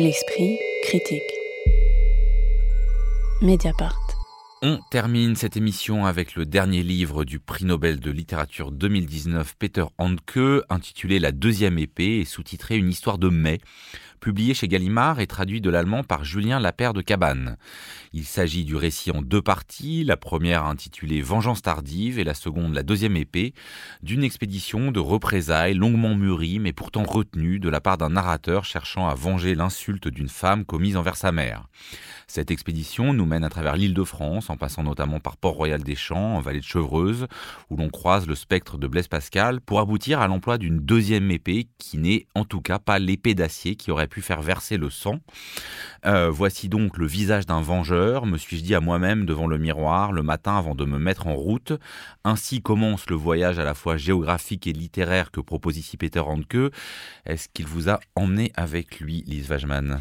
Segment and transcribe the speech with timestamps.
[0.00, 1.20] L'esprit critique.
[3.42, 3.98] Mediapart.
[4.62, 9.86] On termine cette émission avec le dernier livre du prix Nobel de littérature 2019 Peter
[9.98, 13.58] Handke, intitulé La deuxième épée et sous-titré Une histoire de mai
[14.18, 17.56] publié chez Gallimard et traduit de l'allemand par Julien Lapère de Cabane.
[18.12, 22.74] Il s'agit du récit en deux parties, la première intitulée Vengeance tardive et la seconde
[22.74, 23.54] La deuxième épée,
[24.02, 29.08] d'une expédition de représailles longuement mûrie mais pourtant retenue de la part d'un narrateur cherchant
[29.08, 31.68] à venger l'insulte d'une femme commise envers sa mère.
[32.26, 35.94] Cette expédition nous mène à travers l'île de France, en passant notamment par Port-Royal des
[35.94, 37.26] Champs, en vallée de Chevreuse,
[37.70, 41.68] où l'on croise le spectre de Blaise Pascal, pour aboutir à l'emploi d'une deuxième épée
[41.78, 45.20] qui n'est en tout cas pas l'épée d'acier qui aurait pu faire verser le sang.
[46.06, 50.12] Euh, voici donc le visage d'un vengeur, me suis-je dit à moi-même devant le miroir
[50.12, 51.72] le matin avant de me mettre en route.
[52.24, 56.72] Ainsi commence le voyage à la fois géographique et littéraire que propose ici Peter Handke.
[57.26, 60.00] Est-ce qu'il vous a emmené avec lui, Lise Wajman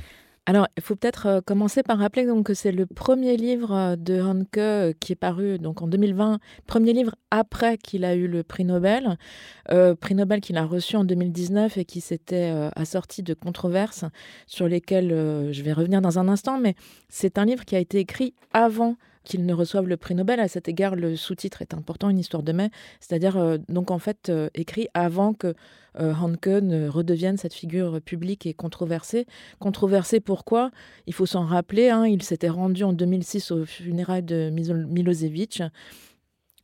[0.50, 3.95] alors, il faut peut-être euh, commencer par rappeler donc, que c'est le premier livre euh,
[3.98, 8.28] de Hanke euh, qui est paru donc, en 2020, premier livre après qu'il a eu
[8.30, 9.17] le prix Nobel,
[10.00, 14.06] prix Nobel qu'il a reçu en 2019 et qui s'était assorti de controverses
[14.48, 15.09] sur lesquelles
[15.52, 16.76] je vais revenir dans un instant, mais
[17.09, 18.95] c'est un livre qui a été écrit avant
[19.28, 20.39] qu'il ne reçoive le prix Nobel.
[20.39, 24.00] À cet égard, le sous-titre est important, une histoire de mai, c'est-à-dire euh, donc en
[24.00, 25.53] fait euh, écrit avant que
[26.00, 29.28] euh, Hanke ne redevienne cette figure publique et controversée.
[29.59, 30.72] Controversée pourquoi?
[31.05, 35.61] Il faut s'en rappeler, hein, il s'était rendu en 2006 au funérailles de Milosevic.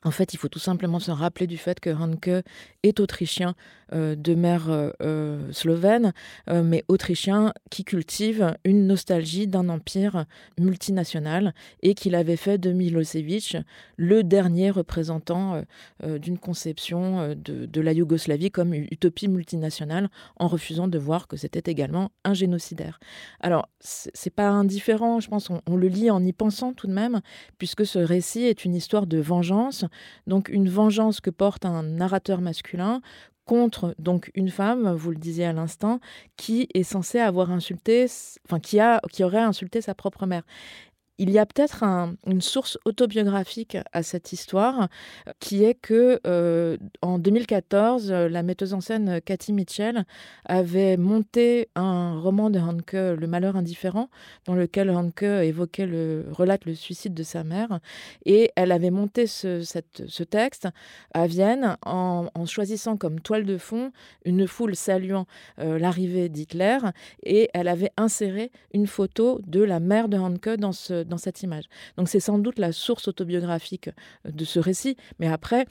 [0.05, 2.43] En fait, il faut tout simplement se rappeler du fait que Hanke
[2.83, 3.55] est autrichien
[3.93, 6.13] de mère euh, euh, slovène,
[6.51, 10.25] mais autrichien qui cultive une nostalgie d'un empire
[10.59, 13.57] multinational et qu'il avait fait de Milosevic
[13.97, 15.63] le dernier représentant
[16.03, 22.11] d'une conception de, la Yougoslavie comme utopie multinationale en refusant de voir que c'était également
[22.23, 22.99] un génocidaire.
[23.39, 27.21] Alors, c'est pas indifférent, je pense, on le lit en y pensant tout de même,
[27.57, 29.85] puisque ce récit est une histoire de vengeance,
[30.27, 33.01] donc une vengeance que porte un narrateur masculin
[33.45, 35.99] contre donc une femme, vous le disiez à l'instant,
[36.37, 38.05] qui est censée avoir insulté,
[38.45, 40.43] enfin qui a, qui aurait insulté sa propre mère.
[41.19, 41.83] Il y a peut-être
[42.25, 44.87] une source autobiographique à cette histoire,
[45.39, 50.05] qui est que euh, en 2014, la metteuse en scène Cathy Mitchell
[50.45, 54.09] avait monté un roman de Hanke, Le Malheur indifférent,
[54.45, 57.79] dans lequel Hanke évoquait le relate le suicide de sa mère,
[58.25, 60.67] et elle avait monté ce, texte
[61.13, 63.91] à Vienne en, choisissant comme toile de fond
[64.25, 65.27] une foule saluant
[65.59, 66.79] euh, l'arrivée d'Hitler,
[67.21, 71.43] et elle avait inséré une photo de la mère de Hanke dans ce dans cette
[71.43, 71.65] image.
[71.97, 73.89] Donc c'est sans doute la source autobiographique
[74.25, 75.65] de ce récit, mais après,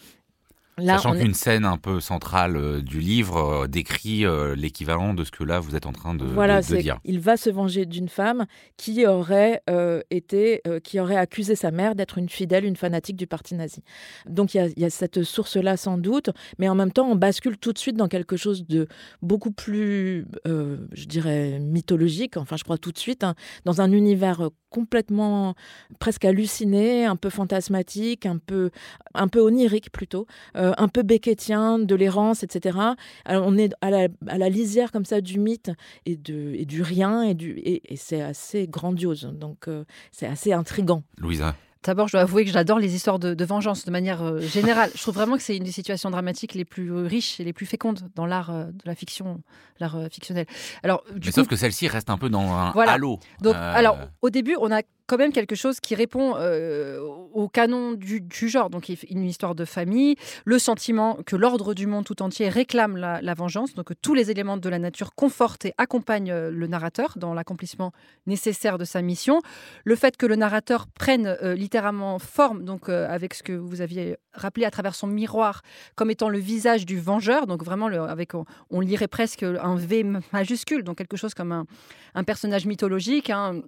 [0.79, 5.31] Sachant qu'une scène un peu centrale euh, du livre euh, décrit euh, l'équivalent de ce
[5.31, 6.99] que là vous êtes en train de, voilà, de, dire.
[7.05, 8.47] Il va se venger d'une femme
[8.79, 9.63] qui aurait
[10.11, 13.83] été, qui aurait accusé sa mère d'être une fidèle, une fanatique du parti nazi.
[14.27, 17.73] Donc il y, a, cette source-là sans doute, mais en même temps on bascule tout
[17.73, 18.89] de suite dans quelque chose de
[19.21, 22.37] beaucoup plus, je dirais, mythologique.
[22.37, 23.35] Enfin, je crois tout de suite hein,
[23.65, 25.55] dans un univers complètement
[26.01, 28.71] presque halluciné, un peu fantasmatique, un peu,
[29.15, 30.27] un peu onirique plutôt.
[30.57, 32.79] Euh, un peu beckettien, de l'errance, etc.
[33.27, 35.71] On est à la, lisière comme ça du mythe
[36.07, 39.31] et, de, et du rien, et, du, et, c'est assez grandiose.
[39.35, 41.03] Donc, euh, c'est assez intrigant.
[41.19, 41.55] Louisa
[41.85, 44.91] D'abord, je dois avouer que j'adore les histoires de, vengeance de manière euh, générale.
[44.95, 47.67] Je trouve vraiment que c'est une des situations dramatiques les plus riches et les plus
[47.67, 49.43] fécondes dans l'art de la fiction,
[49.81, 50.47] l'art fictionnel.
[50.83, 53.19] Alors, Mais sauf que celle-ci reste un peu dans un halo.
[53.41, 57.01] Donc, alors, au début, on a quand même quelque chose qui répond euh,
[57.33, 58.71] au canon du, genre.
[58.71, 63.35] Donc, une histoire de famille, le sentiment que l'ordre du monde tout entier réclame la,
[63.35, 67.15] vengeance, donc que tous les éléments de la nature confortent et accompagnent euh, le narrateur
[67.17, 67.93] dans l'accomplissement
[68.27, 69.41] nécessaire de sa mission,
[69.85, 74.17] le fait que le narrateur prenne euh, littéralement forme, donc avec ce que vous aviez
[74.33, 75.63] rappelé à travers son miroir,
[75.95, 80.85] comme étant le visage du vengeur, donc vraiment, avec, on, lirait presque un V majuscule,
[80.85, 81.67] donc quelque chose comme un,
[82.15, 83.31] un personnage mythologique.
[83.31, 83.63] Hein,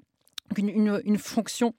[0.57, 1.75] une, fonction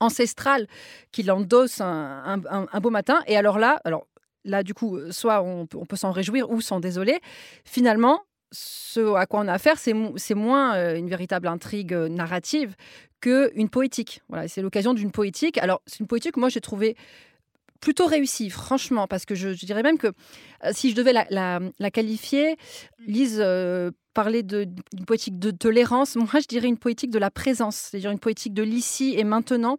[0.00, 0.66] ancestrale
[1.12, 2.38] qu'il endosse un,
[2.80, 3.20] beau matin.
[3.26, 4.06] Et alors là, alors
[4.44, 7.18] là du coup, soit on, peut s'en réjouir ou s'en désoler.
[7.64, 8.22] Finalement,
[8.52, 12.74] ce à quoi on a affaire, c'est moins euh, une véritable intrigue euh, narrative
[13.20, 14.22] qu'une poétique.
[14.28, 15.58] Voilà, c'est l'occasion d'une poétique.
[15.58, 16.96] Alors, c'est une poétique que moi j'ai trouvé
[17.80, 22.56] plutôt réussie, franchement, parce que je, dirais même que euh, si je devais la, qualifier,
[23.06, 23.42] Lise
[24.14, 24.74] parler d'une
[25.06, 28.64] poétique de tolérance, moi je dirais une poétique de la présence, c'est-à-dire une poétique de
[28.64, 29.78] l'ici et maintenant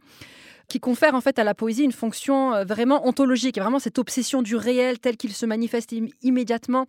[0.69, 4.42] qui confère en fait à la poésie une fonction euh, vraiment ontologique, vraiment cette obsession
[4.42, 6.86] du réel tel qu'il se manifeste immédiatement,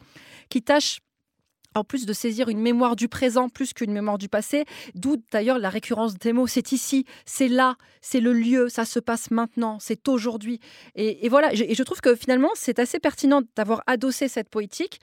[0.49, 1.01] qui tâche
[1.75, 4.65] en plus de saisir une mémoire du présent plus qu'une mémoire du passé,
[4.95, 8.99] d'où d'ailleurs la récurrence des mots, c'est ici, c'est là, c'est le lieu, ça se
[8.99, 10.61] passe maintenant, c'est aujourd'hui.
[10.95, 15.01] Et, voilà, et je trouve que finalement, c'est assez pertinent d'avoir adossé cette poétique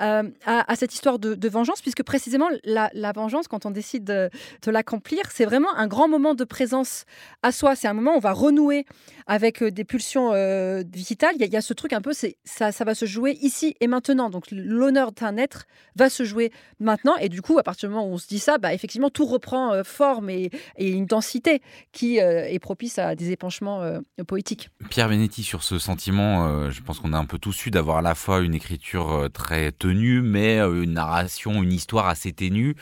[0.00, 4.30] euh, à, cette histoire de, vengeance, puisque précisément, la, vengeance, quand on décide de,
[4.66, 7.04] l'accomplir, c'est vraiment un grand moment de présence
[7.42, 7.74] à soi.
[7.74, 8.84] C'est un moment où on va renouer
[9.26, 11.34] avec euh, des pulsions euh, vitales.
[11.38, 14.30] Il y, a, ce truc un peu, ça, ça va se jouer ici et maintenant.
[14.30, 15.66] Donc l'honneur d'un être
[15.96, 17.16] va se jouer maintenant.
[17.16, 19.26] Et du coup, à partir du moment où on se dit ça, bah, effectivement, tout
[19.26, 21.62] reprend euh, forme et, une densité
[21.92, 24.70] qui euh, est propice à des épanchements euh, poétiques.
[24.90, 28.02] Pierre Benetti, sur ce sentiment, je pense qu'on a un peu tous eu d'avoir à
[28.02, 32.76] la fois une écriture très tenue, mais une narration, une histoire assez ténue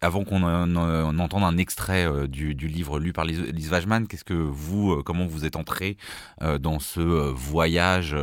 [0.00, 4.92] avant qu'on entende un extrait euh, du, livre lu par Lise Wajman, qu'est-ce que vous,
[4.92, 5.96] euh, comment vous êtes entré
[6.42, 8.14] euh, dans ce voyage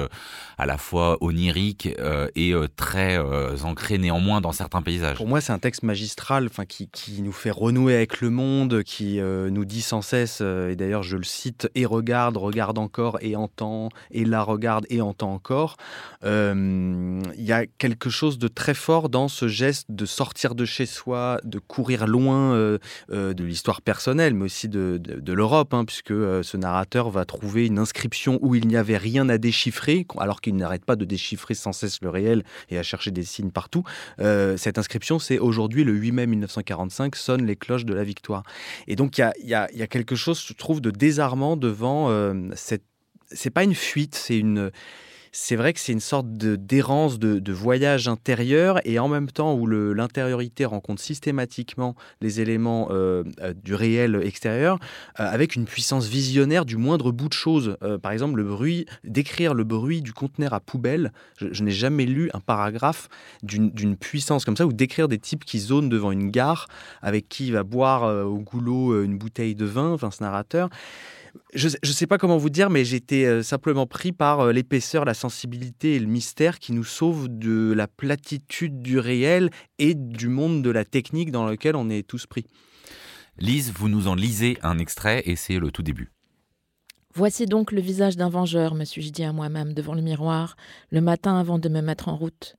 [0.58, 1.90] à la fois onirique
[2.36, 3.18] et très
[3.64, 5.18] ancré néanmoins dans certains paysages?
[5.18, 6.90] Pour moi, c'est un texte magistral, enfin qui,
[7.22, 11.24] nous fait renouer avec le monde, qui nous dit sans cesse, et d'ailleurs je le
[11.24, 15.78] cite, et regarde, regarde encore, et entend, et là regarde, et entend encore.
[16.24, 20.86] Il y a quelque chose de très fort dans ce geste de sortir de chez
[20.86, 22.78] soi, de courir loin euh,
[23.12, 25.02] euh, de l'histoire personnelle, mais aussi de,
[25.34, 29.28] l'Europe, hein, puisque euh, ce narrateur va trouver une inscription où il n'y avait rien
[29.28, 33.10] à déchiffrer, alors qu'il n'arrête pas de déchiffrer sans cesse le réel et à chercher
[33.10, 33.84] des signes partout.
[34.20, 38.44] cette inscription, c'est aujourd'hui, le 8 mai 1945, sonnent les cloches de la victoire.
[38.88, 42.10] Et donc, il y a, y a, quelque chose, je trouve, de désarmant devant
[42.56, 42.84] cette...
[43.32, 44.70] C'est pas une fuite, c'est une
[45.36, 49.66] c'est vrai que c'est une sorte d'errance, de, voyage intérieur, et en même temps où
[49.66, 54.78] l'intériorité rencontre systématiquement les éléments euh, euh, du réel extérieur,
[55.20, 57.78] euh, avec une puissance visionnaire du moindre bout de choses.
[58.04, 62.30] par exemple, le bruit, décrire le bruit du conteneur à poubelle, je, n'ai jamais lu
[62.34, 63.10] un paragraphe
[63.42, 66.68] d'une puissance comme ça, ou décrire des types qui zonent devant une gare,
[67.02, 70.70] avec qui il va boire au goulot une bouteille de vin, enfin ce narrateur
[71.54, 75.06] je ne sais pas comment vous dire, mais j'étais euh, simplement pris par euh, l'épaisseur,
[75.06, 79.50] la sensibilité et le mystère qui nous sauvent de la platitude du réel
[79.80, 82.46] et du monde de la technique dans lequel on est tous pris.
[83.38, 86.12] Lise, vous nous en lisez un extrait et c'est le tout début.
[87.16, 90.56] Voici donc le visage d'un vengeur, me suis-je dit à moi-même devant le miroir,
[90.90, 92.56] le matin avant de me mettre en route.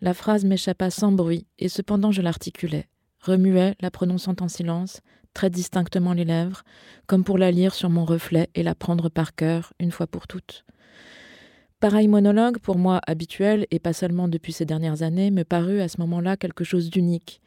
[0.00, 2.86] La phrase m'échappa sans bruit, et cependant je l'articulais,
[3.20, 5.00] remuais, la prononçant en silence,
[5.34, 6.62] très distinctement les lèvres,
[7.06, 10.26] comme pour la lire sur mon reflet et la prendre par cœur une fois pour
[10.26, 10.64] toutes.
[11.80, 15.88] Pareil monologue, pour moi habituel, et pas seulement depuis ces dernières années, me parut à
[15.88, 17.40] ce moment-là quelque chose d'unique,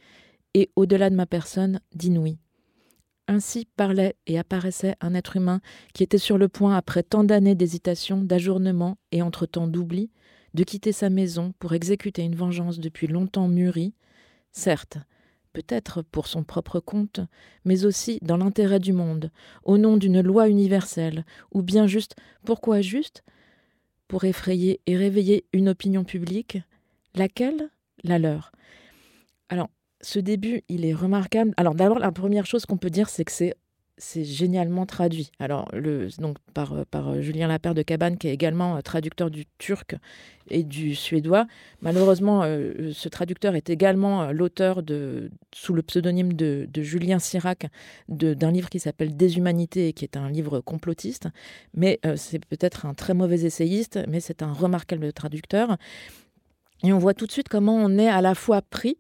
[0.53, 2.38] et au-delà de ma personne, d'inouï.
[3.27, 5.59] Ainsi parlait et apparaissait un être humain
[5.94, 10.12] qui était sur le point, après tant d'années d'hésitation, d'ajournement et entre-temps d'oubli,
[10.53, 13.94] de quitter sa maison pour exécuter une vengeance depuis longtemps mûrie,
[14.51, 14.97] certes,
[15.53, 17.19] peut-être pour son propre compte,
[17.65, 19.31] mais aussi dans l'intérêt du monde,
[19.63, 22.15] au nom d'une loi universelle, ou bien juste,
[22.45, 23.24] pourquoi juste?
[24.07, 26.57] Pour effrayer et réveiller une opinion publique,
[27.15, 27.69] laquelle?
[28.03, 28.51] La leur.
[29.50, 29.69] Alors,
[30.01, 31.53] ce début, il est remarquable.
[31.57, 33.53] Alors d'abord, la première chose qu'on peut dire, c'est que c'est
[34.01, 35.31] c'est génialement traduit.
[35.39, 39.45] Alors, le, donc par, par Julien Lapère de Cabane, qui est également euh, traducteur du
[39.59, 39.95] turc
[40.50, 41.45] et du suédois.
[41.81, 47.68] Malheureusement, euh, ce traducteur est également euh, l'auteur, de, sous le pseudonyme de, Julien Sirac,
[48.10, 51.27] d'un livre qui s'appelle Déshumanité, qui est un livre complotiste.
[51.75, 55.77] Mais c'est peut-être un très mauvais essayiste, mais c'est un remarquable traducteur.
[56.84, 58.98] Et on voit tout de suite comment on est à la fois pris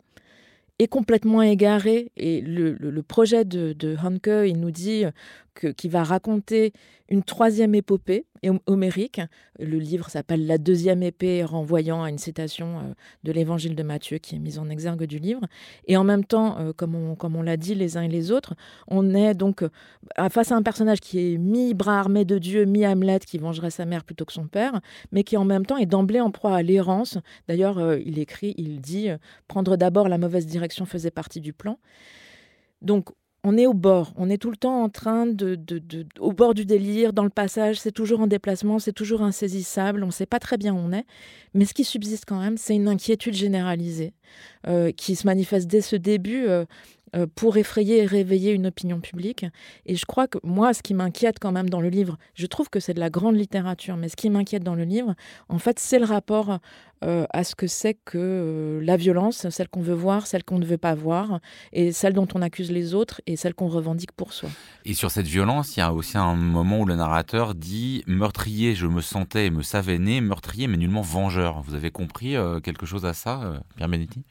[0.81, 2.11] est complètement égaré.
[2.17, 5.05] Et le, projet de, de Hanke, il nous dit
[5.53, 6.73] qu'il va raconter
[7.09, 8.25] une troisième épopée
[8.65, 9.21] homérique.
[9.59, 12.93] Le livre s'appelle La deuxième épée, renvoyant à une citation euh,
[13.23, 15.41] de l'évangile de Matthieu qui est mise en exergue du livre.
[15.87, 18.31] Et en même temps, euh, comme on, comme on l'a dit les uns et les
[18.31, 18.55] autres,
[18.87, 19.69] on est donc euh,
[20.29, 24.03] face à un personnage qui est mi-bras armé de Dieu, mi-Hamlet, qui vengerait sa mère
[24.03, 24.79] plutôt que son père,
[25.11, 27.17] mais qui en même temps est d'emblée en proie à l'errance.
[27.47, 29.09] D'ailleurs, il écrit, il dit,
[29.47, 31.77] prendre d'abord la mauvaise direction faisait partie du plan.
[32.81, 33.09] Donc
[33.43, 35.57] on est au bord, on est tout le temps en train de,
[36.19, 40.07] au bord du délire, dans le passage, c'est toujours en déplacement, c'est toujours insaisissable, on
[40.07, 41.05] ne sait pas très bien où on est,
[41.55, 44.13] mais ce qui subsiste quand même, c'est une inquiétude généralisée
[44.67, 46.47] euh, qui se manifeste dès ce début.
[46.47, 46.65] Euh,
[47.35, 49.45] pour effrayer et réveiller une opinion publique.
[49.85, 52.69] Et je crois que moi, ce qui m'inquiète quand même dans le livre, je trouve
[52.69, 55.15] que c'est de la grande littérature, mais ce qui m'inquiète dans le livre,
[55.49, 56.59] en fait, c'est le rapport
[57.03, 60.59] euh, à ce que c'est que euh, la violence, celle qu'on veut voir, celle qu'on
[60.59, 61.39] ne veut pas voir,
[61.73, 64.49] et celle dont on accuse les autres, et celle qu'on revendique pour soi.
[64.85, 68.75] Et sur cette violence, il y a aussi un moment où le narrateur dit Meurtrier,
[68.75, 71.63] je me sentais et me savais né, meurtrier, mais nullement vengeur.
[71.63, 74.23] Vous avez compris quelque chose à ça, Pierre Benetti?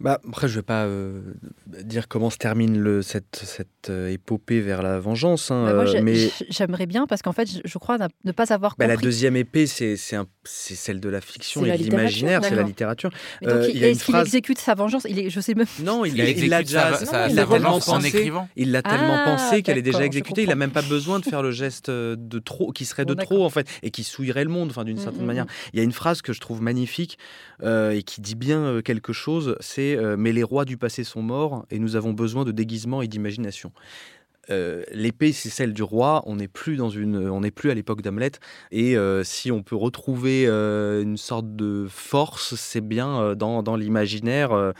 [0.00, 1.20] Bah, après, je ne vais pas euh,
[1.66, 5.50] dire comment se termine le, cette, cette euh, épopée vers la vengeance.
[5.50, 8.76] Hein, Bah, moi, euh, mais j'aimerais bien parce qu'en fait, je, crois ne pas avoir
[8.78, 12.40] bah, la deuxième épée, c'est c'est un- c'est celle de la fiction et de l'imaginaire,
[12.42, 13.10] c'est la littérature.
[13.44, 15.06] Euh, il- est-ce qu'il phrase- exécute sa vengeance?
[15.08, 15.66] Il est, Je sais même.
[15.82, 16.12] Non, il
[16.50, 16.94] sa, déjà.
[16.94, 18.08] sa- il sa l'a tellement pensé.
[18.08, 18.48] écrivant.
[18.56, 20.42] Il l'a tellement Ah, pensé qu'elle est déjà exécutée.
[20.44, 23.14] Il n'a même pas besoin de faire le geste euh, de trop, qui serait Bon,
[23.14, 25.46] de trop en fait, et qui souillerait le monde, enfin d'une Mm, certaine mm, manière.
[25.72, 27.18] Il y a une phrase que je trouve magnifique
[27.62, 29.56] euh, et qui dit bien euh, quelque chose.
[29.60, 33.02] C'est euh, mais les rois du passé sont morts et nous avons besoin de déguisement
[33.02, 33.72] et d'imagination.
[34.48, 36.22] Euh, L'épée, c'est celle du roi.
[36.26, 38.32] On n'est plus dans une, on n'est plus à l'époque d'Hamlet.
[38.70, 43.76] Et euh, si on peut retrouver euh, une sorte de force, c'est bien dans, dans
[43.76, 44.72] l'imaginaire.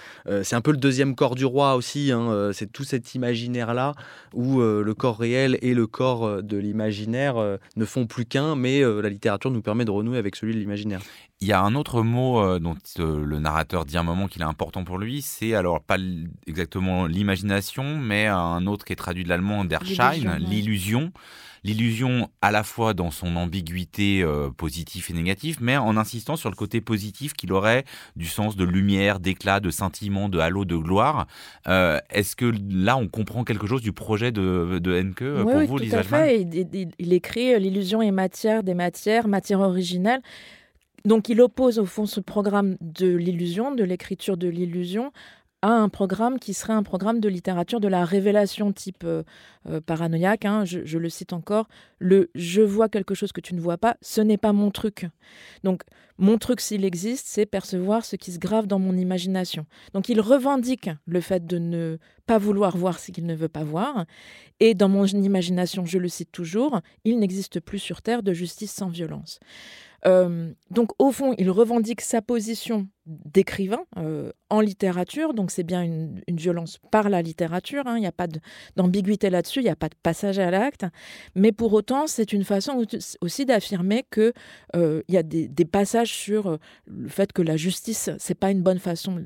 [0.42, 2.10] C'est un peu le deuxième corps du roi aussi.
[2.12, 2.50] hein.
[2.52, 3.94] C'est tout cet imaginaire-là
[4.34, 8.80] où euh, le corps réel et le corps de l'imaginaire ne font plus qu'un, mais
[8.80, 11.00] la littérature nous permet de renouer avec celui de l'imaginaire.
[11.42, 14.42] Il y a un autre mot euh, dont euh, le narrateur dit un moment qu'il
[14.42, 15.96] est important pour lui, c'est alors pas
[16.46, 21.12] exactement l'imagination, mais un autre qui est traduit de l'allemand, der Schein, L'illusion,
[21.64, 22.28] l'illusion.
[22.42, 26.56] À la fois dans son ambiguïté euh, positive et négative, mais en insistant sur le
[26.56, 27.84] côté positif qu'il aurait
[28.16, 31.26] du sens de lumière, d'éclat, de scintillement, de halo, de gloire.
[31.68, 35.54] Euh, Est-ce que là on comprend quelque chose du projet de, de Henke Oui, pour
[35.54, 36.42] oui, vous, tout Lisa à fait.
[36.42, 40.20] Il, il- il écrit L'illusion est matière des matières, matière originelle.
[41.04, 45.12] Donc il oppose au fond ce programme de l'illusion, de l'écriture de l'illusion,
[45.62, 49.22] à un programme qui serait un programme de littérature de la révélation type euh,
[49.68, 50.46] euh, paranoïaque.
[50.46, 50.64] hein.
[50.64, 51.68] Je, je le cite encore.
[51.98, 55.06] Le je vois quelque chose que tu ne vois pas, ce n'est pas mon truc.
[55.64, 55.82] Donc
[56.20, 59.66] mon truc, s'il existe, c'est percevoir ce qui se grave dans mon imagination.
[59.94, 63.64] Donc il revendique le fait de ne pas vouloir voir ce qu'il ne veut pas
[63.64, 64.04] voir.
[64.60, 68.72] Et dans mon imagination, je le cite toujours, il n'existe plus sur Terre de justice
[68.72, 69.40] sans violence.
[70.06, 75.82] Euh, donc au fond, il revendique sa position d'écrivain euh, en littérature, donc c'est bien
[75.82, 78.28] une, violence par la littérature, hein, il n'y a pas
[78.76, 80.86] d'ambiguïté là-dessus, il n'y a pas de passage à l'acte,
[81.34, 84.32] mais pour autant c'est une façon au- aussi d'affirmer que
[84.76, 88.50] euh, il y a des passages sur euh, le fait que la justice, c'est pas
[88.50, 89.20] une bonne façon,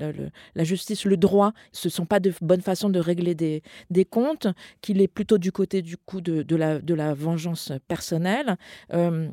[0.55, 4.47] la, justice, le droit, ce sont pas de bonnes façons de régler des, des comptes,
[4.81, 8.57] qu'il est plutôt du côté du coup de, de la, de la vengeance personnelle.
[8.93, 9.29] euh,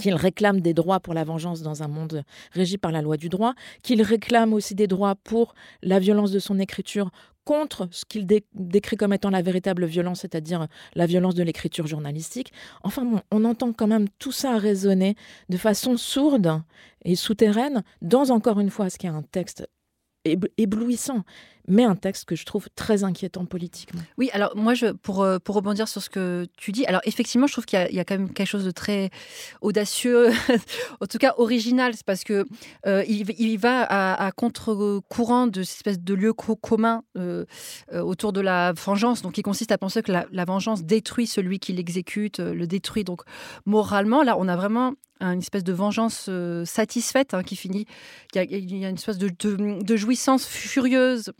[0.00, 3.28] qu'il réclame des droits pour la vengeance dans un monde régi par la loi du
[3.28, 7.10] droit, qu'il réclame aussi des droits pour la violence de son écriture
[7.46, 11.86] contre ce qu'il dé- décrit comme étant la véritable violence, c'est-à-dire la violence de l'écriture
[11.86, 12.52] journalistique.
[12.82, 15.14] Enfin, bon, on entend quand même tout ça résonner
[15.48, 16.60] de façon sourde
[17.04, 19.66] et souterraine dans, encore une fois, ce qui est un texte
[20.58, 21.24] éblouissant,
[21.68, 24.00] mais un texte que je trouve très inquiétant politiquement.
[24.18, 27.46] Oui, alors moi, je, pour, euh, pour rebondir sur ce que tu dis, alors effectivement,
[27.46, 29.10] je trouve qu'il y, a- quand même quelque chose de très
[29.60, 30.30] audacieux,
[31.00, 32.46] en tout cas original, c'est parce que
[32.86, 37.44] euh, il, va à, contre-courant de cette espèce de lieu co- commun euh,
[37.92, 41.58] euh, autour de la vengeance, donc qui consiste à penser que la, vengeance détruit celui
[41.58, 43.02] qui l'exécute, le détruit.
[43.02, 43.22] Donc
[43.64, 47.86] moralement, là, on a vraiment une espèce de vengeance euh, satisfaite hein, qui finit.
[48.34, 51.32] Il y, a, une espèce de jouissance furieuse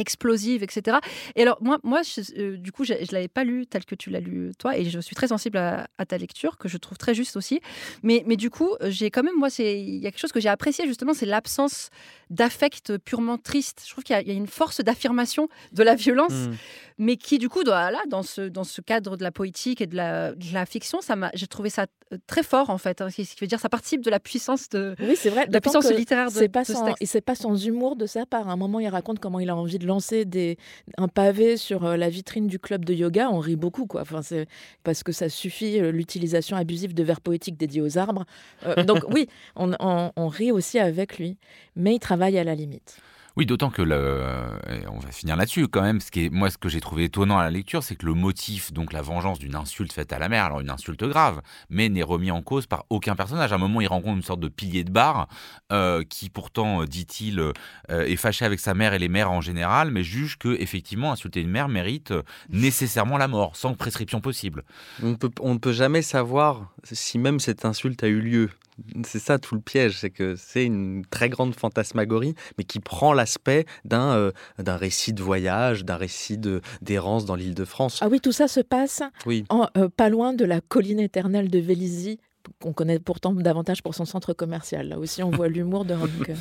[0.00, 0.96] explosive, etc.
[1.36, 3.94] Et alors, moi, moi je, euh, du coup, je ne l'avais pas lu tel que
[3.94, 6.76] tu l'as lu, toi, et je suis très sensible à, à ta lecture, que je
[6.78, 7.60] trouve très juste aussi.
[8.02, 10.40] Mais, mais du coup, j'ai quand même, moi, c'est- il y a quelque chose que
[10.40, 11.90] j'ai apprécié, justement, c'est l'absence
[12.30, 13.82] d'affect purement triste.
[13.86, 16.54] Je trouve qu'il y, a- il y a une force d'affirmation de la violence, Mm.
[16.98, 19.86] mais qui, du coup, doit, là, dans ce, dans ce cadre de la poétique et
[19.86, 23.00] de la, de la fiction, ça m'a, j'ai trouvé ça euh, très fort, en fait.
[23.00, 25.46] hein, ce qui veut dire, ça participe de la puissance de, Oui, c'est vrai.
[25.46, 27.02] de la puissance littéraire de, C'est pas, de ce sans, texte.
[27.02, 28.48] et c'est pas sans humour de sa part.
[28.48, 30.56] À un moment, il raconte comment il a envie de lancer des,
[30.96, 33.28] un pavé sur euh, la vitrine du club de yoga.
[33.30, 34.00] On rit beaucoup, quoi.
[34.02, 34.46] Enfin, c'est
[34.84, 38.24] parce que ça suffit euh, l'utilisation abusive de vers poétiques dédiés aux arbres.
[38.66, 41.36] Euh, donc oui, on, on- on rit aussi avec lui,
[41.76, 42.96] mais il travaille à la limite.
[43.36, 44.22] Oui, d'autant que le,
[44.68, 46.00] et on va finir là-dessus quand même.
[46.00, 48.14] Ce qui est, moi, ce que j'ai trouvé étonnant à la lecture, c'est que le
[48.14, 51.88] motif, donc la vengeance d'une insulte faite à la mère, alors une insulte grave, mais
[51.88, 53.52] n'est remis en cause par aucun personnage.
[53.52, 55.28] À un moment, il rencontre une sorte de pilier de bar
[55.72, 57.52] euh, qui, pourtant, euh, dit-il, euh,
[57.88, 61.40] est fâché avec sa mère et les mères en général, mais juge que effectivement, insulter
[61.40, 64.64] une mère mérite euh, nécessairement la mort, sans prescription possible.
[65.02, 68.50] On, peut, on ne peut jamais savoir si même cette insulte a eu lieu.
[69.04, 73.12] C'est ça tout le piège, c'est que c'est une très grande fantasmagorie, mais qui prend
[73.12, 77.98] l'aspect d'un euh, d'un récit de voyage, d'un récit de- d'errance dans l'île de France.
[78.02, 79.44] Ah oui, tout ça se passe Oui.
[79.48, 82.18] en, euh, pas loin de la colline éternelle de Vélizy,
[82.60, 84.88] qu'on connaît pourtant davantage pour son centre commercial.
[84.88, 86.32] Là aussi, on voit l'humour de Hanke.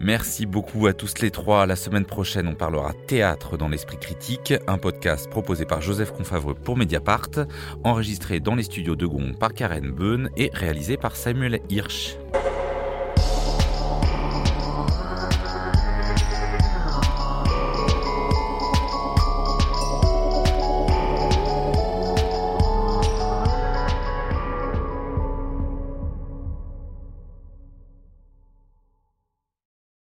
[0.00, 1.66] Merci beaucoup à tous les trois.
[1.66, 6.54] La semaine prochaine, on parlera théâtre dans l'esprit critique, un podcast proposé par Joseph Confavreux
[6.54, 7.30] pour Mediapart,
[7.84, 12.16] enregistré dans les studios de Gond par Karen Beun et réalisé par Samuel Hirsch.